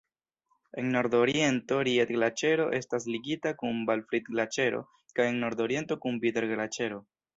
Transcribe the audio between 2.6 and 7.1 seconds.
Estas ligita kun Balfrin-Glaĉero kaj en nordoriento kun Bider-Glaĉero.